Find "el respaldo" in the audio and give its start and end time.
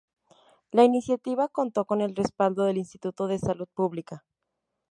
2.01-2.63